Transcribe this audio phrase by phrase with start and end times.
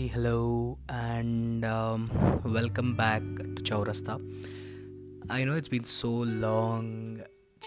[0.00, 2.08] Hi, hello, and um,
[2.46, 3.20] welcome back
[3.56, 4.14] to Chaurasta.
[5.28, 6.12] I know it's been so
[6.44, 6.86] long,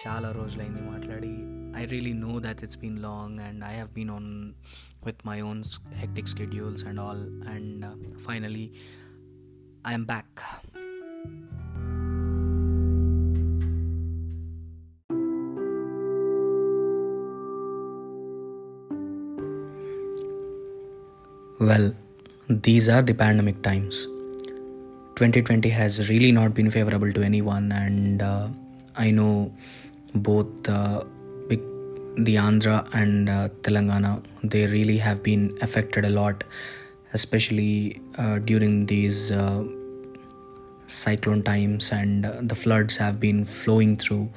[0.02, 1.32] చాలా రోజులైంది మాట్లాడి
[1.80, 4.30] I really know that it's been long and I have been on
[5.08, 5.62] with my own
[6.04, 7.24] hectic schedules and all
[7.56, 7.86] and
[8.28, 8.68] finally
[9.92, 10.42] I'm back
[21.60, 21.94] Well,
[22.49, 24.07] these are the pandemic times.
[25.17, 28.49] 2020 has really not been favorable to anyone, and uh,
[28.97, 29.53] I know
[30.15, 31.05] both uh,
[32.17, 36.45] the Andhra and uh, Telangana they really have been affected a lot,
[37.13, 39.65] especially uh, during these uh,
[40.87, 44.31] cyclone times, and uh, the floods have been flowing through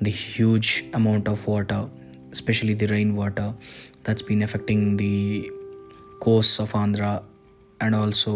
[0.00, 1.88] the huge amount of water,
[2.32, 3.54] especially the rainwater
[4.04, 5.50] that's been affecting the
[6.20, 7.22] coasts of Andhra
[7.81, 8.33] and also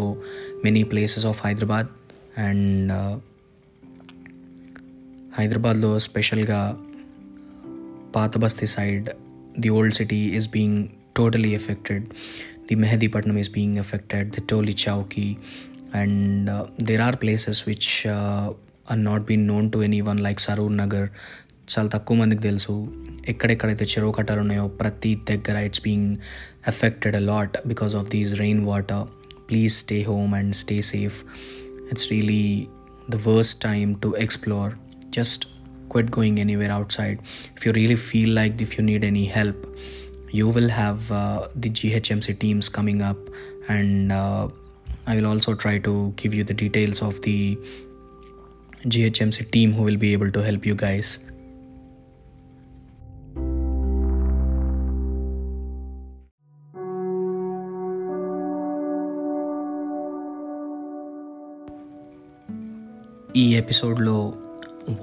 [0.62, 1.88] many places of Hyderabad
[2.38, 3.14] and uh,
[5.36, 6.58] హైదరాబాద్లో స్పెషల్గా
[8.16, 9.06] పాత బస్తీ side
[9.60, 10.80] the old city is being
[11.16, 12.04] totally affected
[12.68, 15.28] the Mehdipatnam is being affected the టోలీ Chowki
[16.00, 16.50] and
[16.82, 17.90] there are places which
[18.90, 21.08] are not been known to any one like Saroor Nagar
[21.72, 22.74] చాలా తక్కువ మందికి తెలుసు
[23.28, 26.10] ఎక్కడెక్కడైతే చెరువు కట్టాలు ఉన్నాయో ప్రతి దగ్గర it's being
[26.68, 29.04] affected a lot because of these rain water
[29.47, 31.23] please stay home and stay safe.
[31.89, 32.69] It's really
[33.09, 34.77] the worst time to explore.
[35.09, 35.47] Just
[35.89, 37.21] quit going anywhere outside.
[37.55, 39.55] If you really feel like if you need any help
[40.29, 43.17] you will have uh, the ghmc teams coming up
[43.67, 44.47] and uh,
[45.05, 47.57] i will also try to give you the details of the
[48.85, 51.19] ghmc team who will be able to help you guys.
[63.42, 64.16] ఈ ఎపిసోడ్లో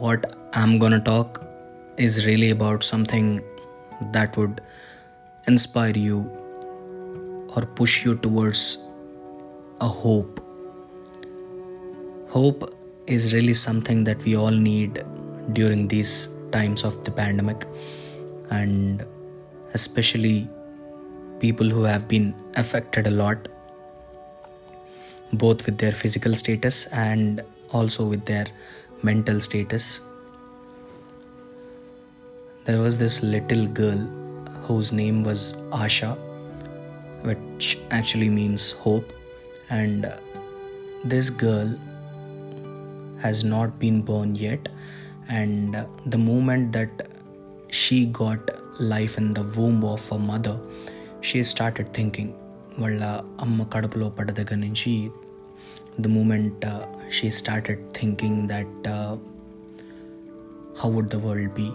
[0.04, 0.26] what
[0.58, 1.38] I'm gonna talk
[2.00, 3.32] is really about something
[4.02, 4.62] that would
[5.46, 6.20] inspire you
[7.56, 8.78] or push you towards
[9.82, 10.40] a hope.
[12.30, 12.74] Hope
[13.08, 15.04] is really something that we all need
[15.54, 17.66] during these times of the pandemic,
[18.52, 19.06] and
[19.74, 20.48] especially
[21.40, 23.48] people who have been affected a lot,
[25.34, 27.42] both with their physical status and
[27.74, 28.48] also with their
[29.10, 30.02] mental status
[32.70, 34.02] there was this little girl
[34.66, 36.10] whose name was Asha,
[37.24, 39.12] which actually means hope.
[39.70, 40.18] And uh,
[41.04, 41.76] this girl
[43.22, 44.70] has not been born yet.
[45.28, 47.08] And uh, the moment that
[47.70, 50.60] she got life in the womb of her mother,
[51.22, 52.30] she started thinking,
[52.82, 53.06] వాళ్ళ
[53.44, 54.92] అమ్మ కడుపులో పడ్డ దగ్గర నుంచి
[56.04, 56.66] the moment
[57.18, 58.88] she started thinking that
[60.82, 61.68] how would the world be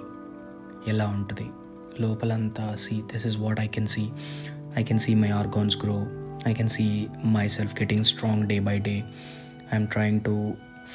[0.89, 1.47] ఎలా ఉంటుంది
[2.01, 4.05] లోపలంతా see this is what I can see
[4.77, 5.97] I can see my organs grow
[6.47, 6.87] I can see
[7.37, 8.97] myself getting strong day by day
[9.73, 10.35] I'm trying to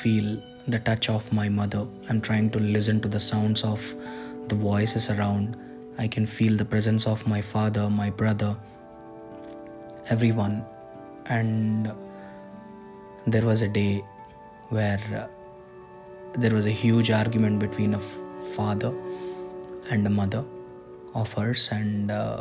[0.01, 0.31] feel
[0.69, 3.85] the touch of my mother I'm trying to listen to the sounds of
[4.47, 5.49] the voices around
[5.99, 8.57] I can feel the presence of my father my brother
[10.11, 10.55] everyone
[11.29, 11.87] and
[13.27, 13.91] there was a day
[14.68, 15.26] where uh,
[16.34, 18.92] there was a huge argument between a f- father
[19.90, 20.42] and a mother
[21.14, 22.40] of hers and uh,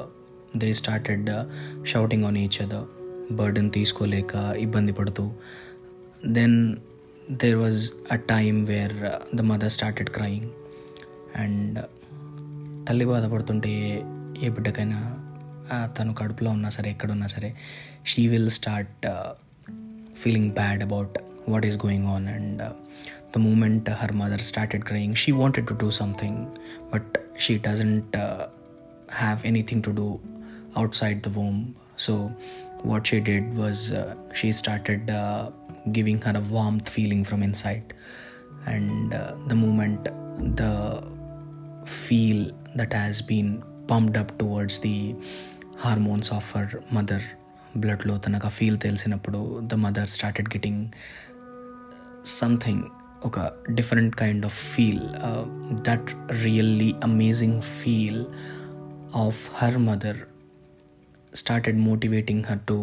[0.54, 1.44] they started uh,
[1.84, 2.82] shouting on each other
[3.32, 5.26] burden తీసుకోలేక ఇబ్బంది పడుతూ
[6.38, 6.58] then
[7.44, 7.78] there was
[8.10, 10.48] a time where uh, the mother started crying
[11.36, 11.88] and uh,
[12.88, 13.74] తల్లి బాధపడుతుంటే
[14.44, 15.00] ఏ బిడ్డకైనా
[15.72, 17.50] ఆ, తను కడుపులో ఉన్నా సరే ఎక్కడున్నా సరే
[18.06, 19.06] she will start
[20.18, 21.16] feeling bad about
[21.53, 22.63] what is going on and
[23.35, 26.41] the moment her mother started crying she wanted to do something
[26.93, 28.17] but she doesn't
[29.21, 30.09] have anything to do
[30.77, 31.59] outside the womb.
[31.97, 32.13] So,
[32.83, 35.51] what she did was uh, she started uh,
[35.93, 37.95] giving her a warmth feeling from inside.
[38.67, 40.05] And uh, the moment
[40.61, 40.73] the
[41.87, 42.41] feel
[42.75, 43.49] that has been
[43.89, 44.99] pumped up towards the
[45.83, 47.27] hormones of her mother
[47.83, 49.41] బ్లడ్లో తనకు ఆ feel తెలిసినప్పుడు
[49.73, 50.81] the mother started getting
[52.39, 52.85] something
[53.25, 53.39] ఒక
[53.75, 55.05] different kind of feel
[55.89, 56.11] that
[56.45, 58.23] really amazing feel
[59.25, 60.21] of her mother
[61.33, 62.77] started motivating her to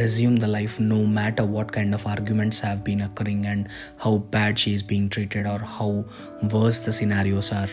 [0.00, 3.68] resume the life no matter what kind of arguments have been occurring and
[3.98, 6.04] how bad she is being treated or how
[6.54, 7.72] worse the scenarios are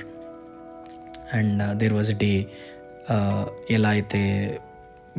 [1.31, 2.37] and uh, there was a day
[3.13, 3.43] uh,
[3.75, 4.21] ఎలా అయితే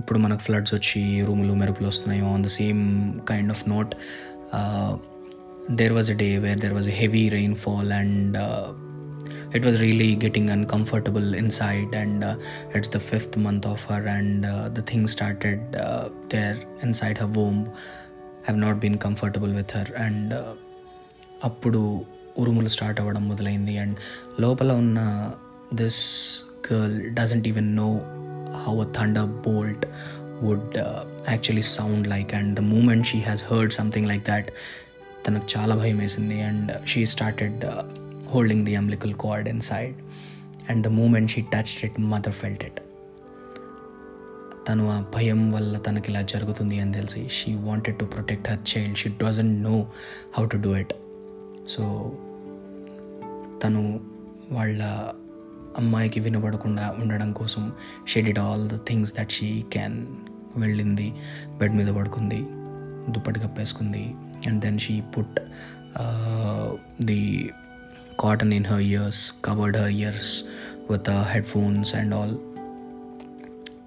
[0.00, 2.82] ఇప్పుడు మనకు floods వచ్చి రూములు మెరుపులు వస్తున్నాయో on the same
[3.30, 3.92] kind of note
[5.80, 8.38] there was a day where there was a heavy rain fall and
[9.52, 12.34] it was really getting uncomfortable inside and uh,
[12.74, 17.26] it's the fifth month of her and uh, the things started uh, there inside her
[17.28, 17.58] womb
[18.46, 20.52] have not been comfortable with her and uh,
[21.48, 21.80] అప్పుడు
[22.40, 23.94] ఉరుములు start అవ్వడం మొదలైంది and
[24.44, 24.98] లోపల ఉన్న
[25.80, 26.00] this
[26.66, 27.86] girl doesn't even know
[28.64, 29.84] how a thunderbolt
[30.42, 30.76] would
[31.32, 34.50] actually sound like and the moment she has heard something like that
[35.27, 36.41] తనకు చాలా భయం వేసింది.
[36.41, 37.65] And she started
[38.35, 39.95] holding the cord inside
[40.69, 42.79] and the moment she touch it mother felt it
[44.67, 48.97] తను ఆ భయం వల్ల తనకి ఇలా జరుగుతుంది అని తెలిసి she wanted to protect her child
[48.97, 49.87] she doesn't know
[50.37, 50.93] how to do it
[51.69, 52.11] so
[53.63, 53.99] తను
[54.51, 54.83] వాళ్ళ
[55.77, 57.71] అమ్మాయికి వినపడకుండా ఉండడం కోసం
[58.07, 60.07] she did all the things that she can
[60.57, 61.13] వెళ్ళింది
[61.57, 62.45] బెడ్ మీద పడుకుంది
[63.11, 64.13] దుప్పటి కప్పేసుకుంది
[64.46, 65.38] and then she put
[67.04, 67.20] the
[68.16, 70.26] cotton in her ears, covered her ears
[70.88, 72.32] with uh, headphones and all.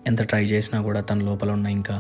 [0.08, 1.96] ఎంత ట్రై చేసినా కూడా తన లోపల ఉన్న ఇంకా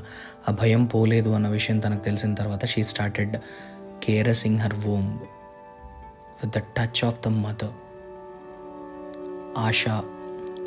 [0.47, 3.35] ఆ భయం పోలేదు అన్న విషయం తనకు తెలిసిన తర్వాత she started
[4.05, 5.11] caressing her womb
[6.39, 7.75] with the touch of the mother
[9.57, 9.95] ASHA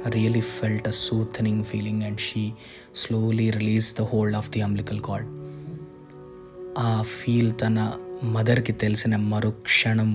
[0.08, 2.44] really felt a సూథనింగ్ feeling and she
[2.94, 5.28] slowly release the hold of the umbilical card
[6.78, 7.78] ఆ ఫీల్ తన
[8.34, 10.10] మదర్కి తెలిసిన మరుక్షణం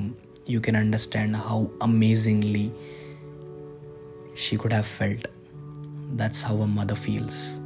[0.48, 2.74] you can understand how amazingly
[4.36, 5.28] she could have felt.
[6.14, 7.58] That's how a mother feels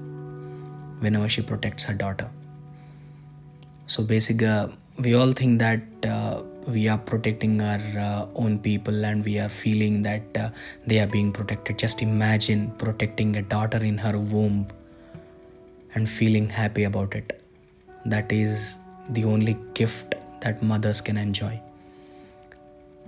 [0.99, 2.29] whenever she protects her daughter.
[3.87, 9.23] So, basically, we all think that uh, we are protecting our uh, own people and
[9.23, 10.49] we are feeling that uh,
[10.87, 11.77] they are being protected.
[11.77, 14.67] Just imagine protecting a daughter in her womb
[15.93, 17.38] and feeling happy about it.
[18.05, 18.77] That is
[19.09, 21.55] the only gift that mothers can enjoy.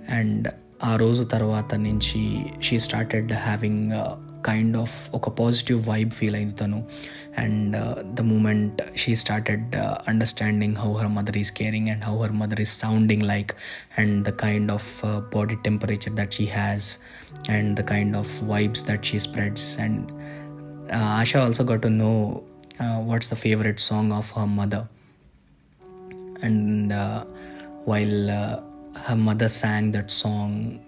[0.09, 0.47] And
[0.83, 2.19] ఆ రోజు తర్వాత నుంచి
[2.61, 3.83] she started having
[4.45, 6.79] kind of ఒక positive vibe feel అయింది తను
[7.37, 7.75] and
[8.13, 9.75] the moment she started
[10.07, 13.53] understanding how her mother is caring and how her mother is sounding like
[13.97, 14.89] and the kind of
[15.35, 16.89] body temperature that she has
[17.49, 20.03] and the kind of vibes that she spreads and
[21.19, 22.13] ASHA also got to know
[22.82, 24.88] uh, what's the favorite song of her mother?
[26.42, 27.24] And uh,
[27.84, 28.60] while uh,
[29.06, 30.80] her mother sang that song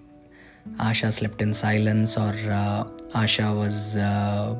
[0.79, 2.85] asha slept in silence or uh,
[3.23, 4.55] asha was uh,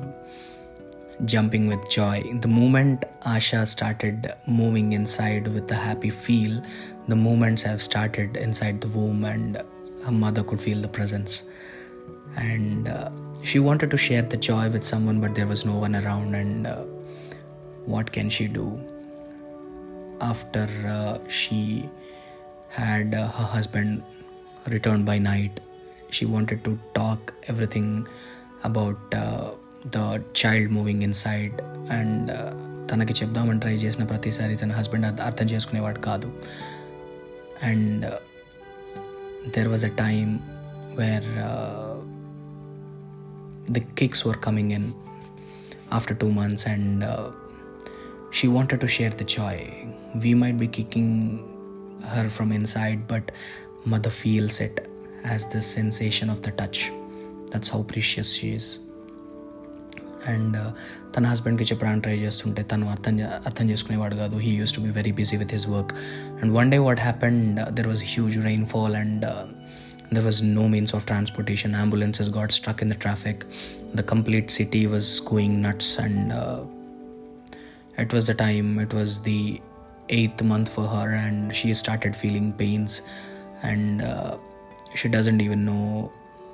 [1.25, 2.23] jumping with joy.
[2.41, 6.61] The moment asha started moving inside with a happy feel
[7.07, 9.61] the movements have started inside the womb and
[10.05, 11.43] her mother could feel the presence.
[12.35, 13.09] And uh,
[13.43, 16.67] she wanted to share the joy with someone but there was no one around and
[17.86, 18.66] what can she do
[20.20, 20.66] after
[21.28, 21.88] she
[22.70, 24.02] had uh, her husband
[24.66, 25.60] returned by night.
[26.10, 28.06] She wanted to talk everything
[28.64, 29.50] about uh,
[29.84, 31.54] the child moving inside
[31.90, 32.30] and
[32.90, 36.28] తనకి చెప్దామని try చేసిన ప్రతిసారి తన husband అర్థం చేసుకునేవాడు కాదు
[37.62, 38.06] and
[39.54, 40.32] there was a time
[40.96, 41.28] wear
[43.72, 44.88] the kicks were coming in
[45.92, 47.04] after two months and
[48.38, 49.62] she wanted to share the Joy
[50.24, 51.14] we might be kicking
[52.04, 53.30] her from inside, but
[53.84, 54.76] mother feels it
[55.24, 56.90] as this sensation of the touch.
[57.50, 58.68] That's how precious she is.
[60.32, 60.56] And
[61.14, 63.14] తన హస్బెండ్కి చెప్పడానికి try చేస్తుంటే తను అర్థం
[63.48, 65.92] అర్థం చేసుకునేవాడు కాదు he used to be very busy with his work
[66.40, 69.24] and one day what happened there was huge rain fall and
[70.14, 73.36] there was no means of transportation ambulances got stuck in the traffic
[73.98, 76.60] the complete city was going nuts and uh,
[77.97, 79.61] it was the time it was the
[80.09, 83.01] eighth month for her and she started feeling pains
[83.63, 84.37] and uh,
[84.93, 86.11] she doesn't even know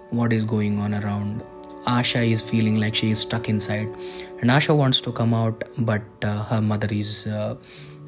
[0.10, 1.44] what is going on around.
[1.86, 3.88] Asha is feeling like she is stuck inside
[4.40, 7.56] and asha wants to come out but uh, her mother is uh,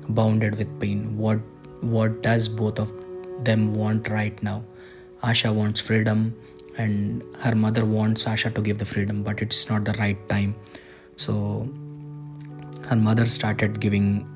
[0.09, 1.17] bounded with pain.
[1.17, 1.39] What
[1.81, 2.91] what does both of
[3.43, 4.63] them want right now?
[5.23, 6.35] Asha wants freedom
[6.77, 10.55] and her mother wants asha to give the freedom but it's not the right time.
[11.17, 11.67] So
[12.87, 14.27] her mother started giving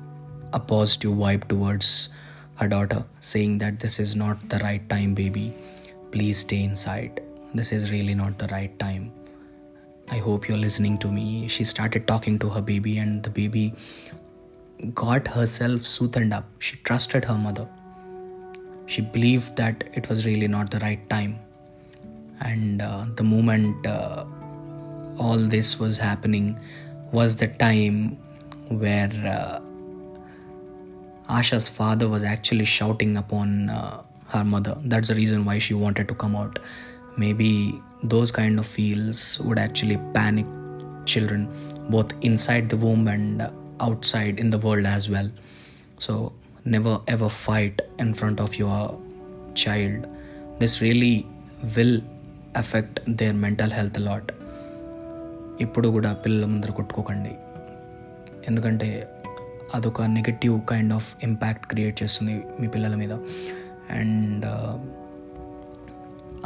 [0.52, 2.08] a positive vibe towards
[2.56, 5.54] her daughter, saying that this is not the right time, baby.
[6.10, 7.20] Please stay inside.
[7.54, 9.12] This is really not the right time.
[10.10, 11.48] I hope you're listening to me.
[11.48, 13.74] She started talking to her baby, and the baby
[14.94, 16.46] got herself soothed up.
[16.58, 17.68] She trusted her mother.
[18.86, 21.38] She believed that it was really not the right time.
[22.40, 24.24] And uh, the moment uh,
[25.18, 26.58] all this was happening,
[27.12, 28.18] was the time
[28.69, 29.59] where uh,
[31.29, 34.77] Asha's father was actually shouting upon uh, her mother.
[34.85, 36.59] That's the reason why she wanted to come out.
[37.17, 40.47] Maybe those kind of feels would actually panic
[41.05, 41.47] children
[41.89, 45.29] both inside the womb and outside in the world as well.
[45.99, 46.33] So
[46.65, 48.99] never ever fight in front of your
[49.53, 50.07] child.
[50.59, 51.27] This really
[51.75, 52.01] will
[52.55, 54.31] affect their mental health a lot.
[55.63, 57.33] ఇప్పుడు కూడా పిల్లల ముందర కొట్టుకోకండి
[58.48, 59.08] ఎందుకంటే
[59.74, 63.12] అదొక negative kind of impact create చేస్తుంది మీ పిల్లల మీద.
[63.90, 64.44] And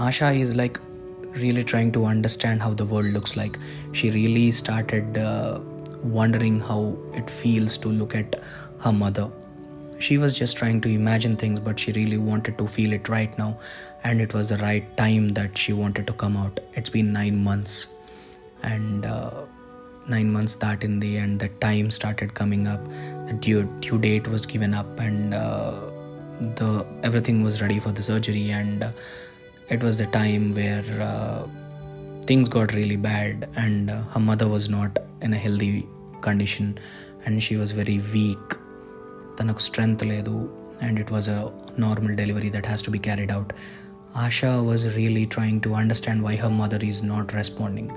[0.01, 0.77] Asha is like
[1.37, 3.55] really trying to understand how the world looks like
[3.95, 5.19] she really started
[6.05, 8.37] wondering how it feels to look at
[8.87, 9.31] her mother
[10.03, 13.41] she was just trying to imagine things but she really wanted to feel it right
[13.41, 13.53] now
[14.05, 17.45] and it was the right time that she wanted to come out it's been nine
[17.45, 17.89] months
[18.65, 19.07] and
[20.08, 22.82] nine months that in the end, the time started coming up.
[23.28, 25.76] The due, due date was given up, and uh,
[26.60, 26.70] the
[27.04, 28.92] everything was ready for the surgery, and uh,
[29.70, 31.48] it was the time where uh,
[32.24, 35.88] things got really bad and uh, her mother was not in a healthy
[36.22, 36.78] condition
[37.26, 38.48] and she was very weak
[39.40, 40.36] తనకు strength లేదు
[40.86, 41.40] and it was a
[41.84, 43.52] normal delivery that has to be carried out
[44.24, 47.92] ASHA was really trying to understand why her mother is not responding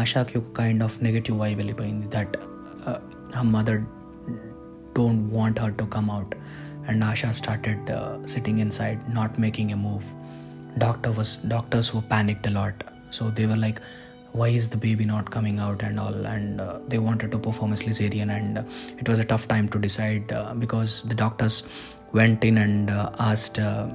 [0.00, 2.36] ఆశాకి ఒక kind of negative why వెళ్ళిపోయింది that
[3.36, 3.80] her mother
[4.98, 6.34] don't want her to come out
[6.90, 7.86] and ASHA started
[8.34, 10.08] sitting in side not making a move
[10.78, 13.80] doctor was doctors were panicked a lot so they were like
[14.32, 17.72] why is the baby not coming out and all and uh, they wanted to perform
[17.72, 18.64] a cesarean and uh,
[18.98, 21.64] it was a tough time to decide uh, because the doctors
[22.12, 23.86] went in and uh, asked uh,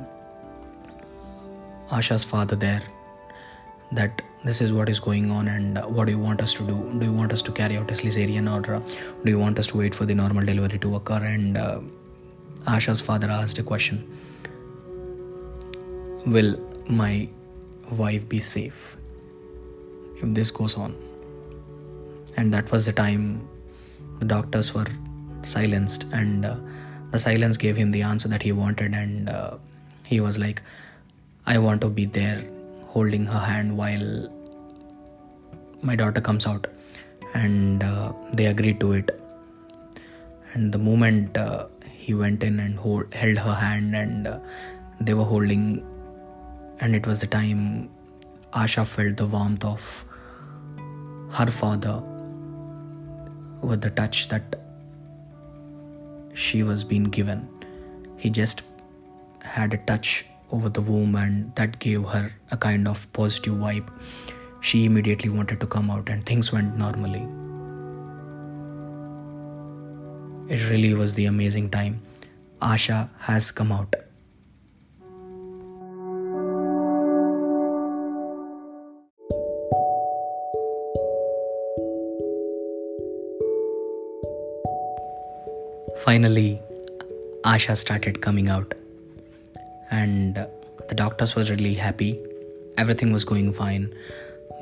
[1.91, 2.83] asha's father there
[3.91, 6.76] that this is what is going on and what do you want us to do
[6.98, 8.80] do you want us to carry out a cesarean or uh,
[9.24, 11.80] do you want us to wait for the normal delivery to occur and uh,
[12.66, 14.02] asha's father asked a question
[16.26, 16.58] will
[16.88, 17.28] my
[17.90, 18.96] wife be safe
[20.16, 20.94] if this goes on?
[22.36, 23.48] And that was the time
[24.18, 24.86] the doctors were
[25.42, 26.56] silenced, and uh,
[27.10, 28.94] the silence gave him the answer that he wanted.
[28.94, 29.58] And uh,
[30.06, 30.62] he was like,
[31.46, 32.44] I want to be there
[32.94, 34.08] holding her hand while
[35.82, 36.66] my daughter comes out.
[37.34, 39.10] And uh, they agreed to it.
[40.52, 44.38] And the moment uh, he went in and hold, held her hand, and uh,
[45.00, 45.64] they were holding
[46.82, 47.88] and it was the time
[48.52, 50.04] Asha felt the warmth of
[51.36, 52.02] her father
[53.62, 54.56] with the touch that
[56.34, 57.48] she was being given.
[58.16, 58.62] He just
[59.40, 63.88] had a touch over the womb, and that gave her a kind of positive vibe.
[64.60, 67.26] She immediately wanted to come out, and things went normally.
[70.54, 72.02] It really was the amazing time.
[72.60, 73.94] Asha has come out.
[86.04, 86.60] Finally,
[87.44, 88.74] Asha started coming out,
[89.92, 90.46] and
[90.88, 92.18] the doctors was really happy.
[92.78, 93.94] Everything was going fine,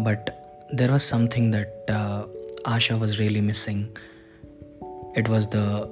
[0.00, 0.36] but
[0.72, 2.26] there was something that uh,
[2.64, 3.96] Asha was really missing.
[5.14, 5.88] It was the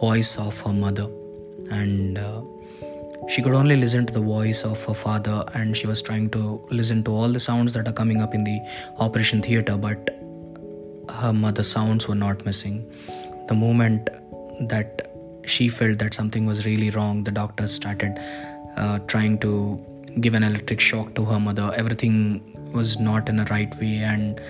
[0.00, 1.08] voice of her mother,
[1.70, 2.42] and uh,
[3.28, 6.64] she could only listen to the voice of her father, and she was trying to
[6.70, 8.58] listen to all the sounds that are coming up in the
[8.98, 10.14] operation theater, but
[11.20, 12.78] her mother's sounds were not missing.
[13.48, 14.08] The moment
[14.68, 15.10] that
[15.44, 18.18] she felt that something was really wrong, the doctors started
[18.78, 19.84] uh, trying to
[20.20, 21.72] give an electric shock to her mother.
[21.76, 22.42] Everything
[22.72, 24.40] was not in a right way, and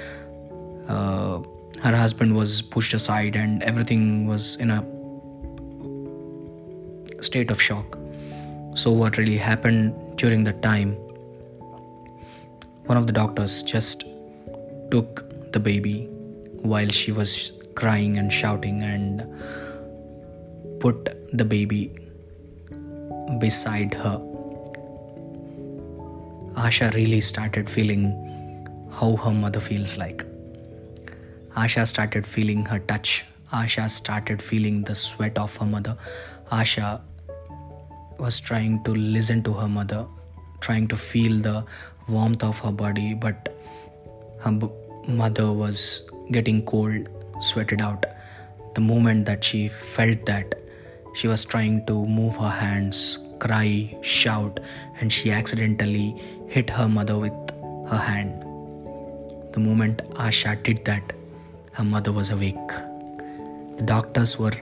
[0.89, 1.41] uh,
[1.83, 4.85] her husband was pushed aside, and everything was in a
[7.23, 7.99] state of shock.
[8.75, 10.93] So, what really happened during that time?
[12.87, 14.05] One of the doctors just
[14.91, 16.07] took the baby
[16.63, 19.27] while she was crying and shouting and
[20.81, 21.93] put the baby
[23.39, 24.19] beside her.
[26.55, 28.05] Asha really started feeling
[28.91, 30.25] how her mother feels like.
[31.55, 33.25] Asha started feeling her touch.
[33.53, 35.97] Asha started feeling the sweat of her mother.
[36.51, 37.01] Asha
[38.19, 40.07] was trying to listen to her mother,
[40.61, 41.65] trying to feel the
[42.09, 43.55] warmth of her body, but
[44.41, 44.69] her b-
[45.07, 47.09] mother was getting cold,
[47.41, 48.05] sweated out.
[48.75, 50.55] The moment that she felt that,
[51.15, 54.61] she was trying to move her hands, cry, shout,
[55.01, 56.15] and she accidentally
[56.49, 57.33] hit her mother with
[57.89, 58.43] her hand.
[59.53, 61.13] The moment Asha did that,
[61.73, 62.69] her mother was awake.
[63.77, 64.53] The doctors were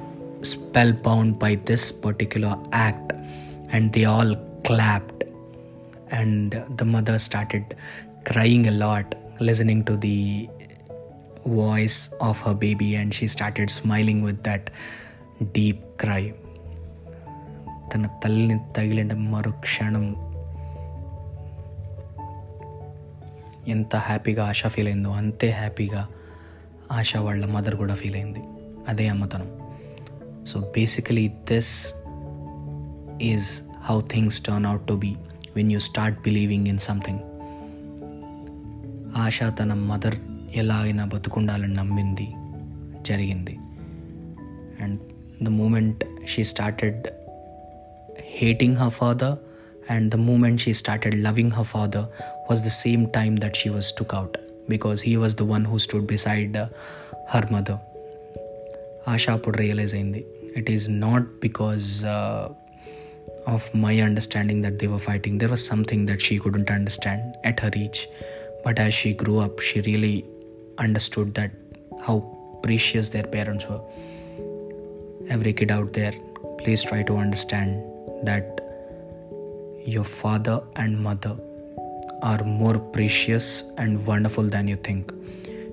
[0.42, 3.12] spellbound by this particular act
[3.70, 4.34] and they all
[4.64, 5.24] clapped.
[6.10, 7.74] And the mother started
[8.24, 10.48] crying a lot, listening to the
[11.44, 14.70] voice of her baby, and she started smiling with that
[15.42, 16.34] deep cry.
[17.94, 20.26] తన తల్లిని తగిలిన మరుక్షణం.
[23.68, 26.08] ఎంత హ్యాపీగా ఆశ feel అయిందో అంతే హ్యాపీగా
[26.92, 28.38] ఆశ వాళ్ళ మదర్ కూడా ఫీల్ అయింది.
[28.88, 29.58] అదే అమ్మతనం.
[30.46, 31.94] So basically this
[33.22, 35.16] is how things turn out to be
[35.56, 37.20] when you start believing in something.
[39.16, 40.14] Asha తన మదర్
[40.56, 42.34] ఎలా అయినా బతుకుండాలని నమ్మింది
[43.02, 43.58] జరిగింది.
[44.80, 45.00] And
[45.40, 47.12] the moment she started
[48.18, 49.38] hating her father
[49.88, 52.08] and the moment she started loving her father
[52.48, 54.36] was the same time that she was took out
[54.68, 57.80] because he was the one who stood beside her mother.
[59.06, 60.24] Asha put realize ayindi
[60.60, 62.48] it is not because uh,
[63.46, 65.38] of my understanding that they were fighting.
[65.38, 68.08] There was something that she couldn't understand at her age.
[68.64, 70.24] But as she grew up she really
[70.78, 71.52] understood that
[72.02, 72.16] how
[72.62, 73.80] precious their parents were
[75.28, 76.12] every kid out there
[76.58, 77.82] please try to understand
[78.22, 78.60] that
[79.84, 81.36] your father and mother
[82.22, 85.12] are more precious and wonderful than you think.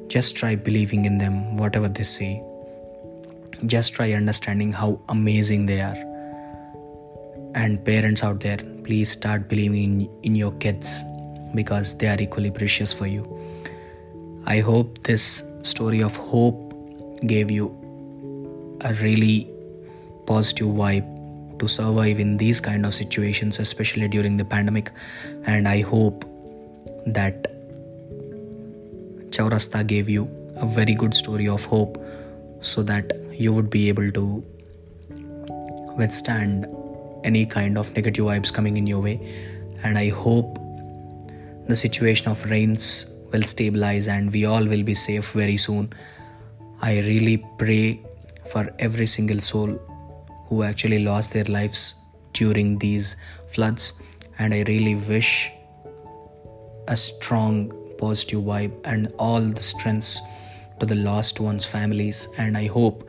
[0.08, 2.44] Just try believing in them, whatever they say.
[3.66, 5.98] Just try understanding how amazing they are.
[7.56, 11.02] And parents out there, please start believing in, in your kids
[11.56, 13.24] because they are equally precious for you.
[14.46, 16.74] I hope this story of hope
[17.26, 17.83] gave you
[18.84, 19.50] a really
[20.26, 21.10] positive vibe
[21.60, 24.92] to survive in these kind of situations especially during the pandemic.
[25.46, 26.26] And i hope
[27.06, 27.48] that
[29.30, 31.98] chaurasta gave you a very good story of hope
[32.62, 34.44] so that you would be able to
[35.98, 36.68] withstand
[37.24, 39.20] any kind of negative vibes coming in your way.
[39.84, 40.60] And i hope
[41.68, 45.94] the situation of rains will stabilize and we all will be safe very soon.
[46.82, 48.02] I really pray
[48.46, 49.80] for every single soul
[50.48, 51.96] who actually lost their lives
[52.34, 53.16] during these
[53.48, 53.94] floods.
[54.40, 55.52] And I really wish
[56.88, 60.22] a strong positive vibe and all the strengths
[60.80, 62.28] to the lost ones' families.
[62.38, 63.08] And I hope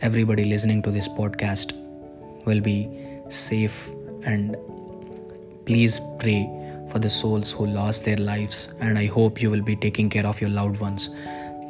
[0.00, 1.72] everybody listening to this podcast
[2.44, 2.88] will be
[3.28, 3.90] safe
[4.24, 4.56] and
[5.66, 6.50] please pray
[6.88, 8.72] for the souls who lost their lives.
[8.80, 11.10] And I hope you will be taking care of your loved ones.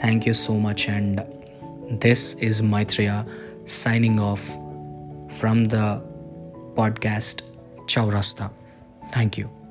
[0.00, 0.88] Thank you so much.
[0.88, 1.24] And
[2.00, 3.26] this is Maitreya
[3.64, 4.46] signing off
[5.38, 6.02] from the
[6.74, 7.42] podcast
[7.86, 8.50] Chaurasta.
[9.12, 9.63] Thank you.